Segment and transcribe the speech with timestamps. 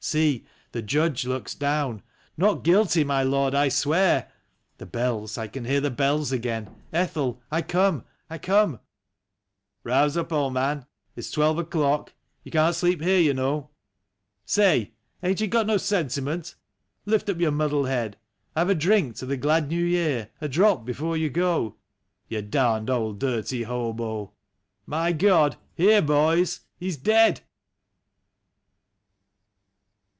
[0.11, 0.47] See!
[0.71, 2.01] the Judge looks down...
[2.35, 4.31] Not Guilty, my Lord, I swear...
[4.79, 6.75] The bells, I can hear the bells again...
[6.91, 8.77] Ethel, I come, I come!...'•'
[9.83, 12.13] Rouse up, old man, it's twelve o'clock.
[12.43, 13.69] You can't sleep here, you know.
[14.43, 14.93] Say!
[15.21, 16.55] ain't you got no sentiment?
[17.05, 18.17] Lift up your muddled head;
[18.55, 21.75] Have a drink to the glad ISTew Year, a drop before you go—
[22.27, 24.33] You darned old dirty hobo...
[24.87, 25.57] My God!
[25.77, 26.61] Here, boys!
[26.79, 27.41] He's dead